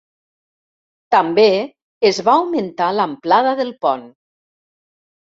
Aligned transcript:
També 1.15 1.43
es 2.11 2.21
va 2.29 2.35
augmentar 2.37 2.87
l'amplada 3.01 3.53
del 3.61 3.71
pont. 3.85 4.07